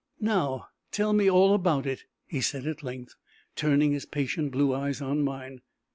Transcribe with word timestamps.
"Now 0.19 0.69
tell 0.91 1.13
me 1.13 1.29
all 1.29 1.53
about 1.53 1.85
it," 1.85 2.05
he 2.25 2.41
said 2.41 2.65
at 2.65 2.81
length, 2.81 3.13
turning 3.55 3.91
his 3.91 4.07
patient 4.07 4.51
blue 4.51 4.73
eyes 4.73 4.99
on 4.99 5.21
mine. 5.21 5.61